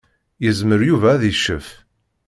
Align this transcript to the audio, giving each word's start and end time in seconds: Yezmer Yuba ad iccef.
Yezmer 0.43 0.81
Yuba 0.89 1.07
ad 1.13 1.23
iccef. 1.31 1.67